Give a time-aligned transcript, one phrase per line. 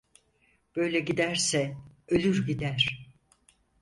[0.75, 3.07] Böyle giderse ölür gider...